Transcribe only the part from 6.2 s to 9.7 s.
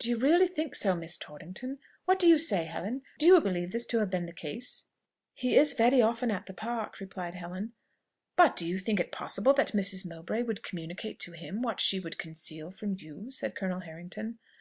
at the Park," replied Helen. "But do you think it possible that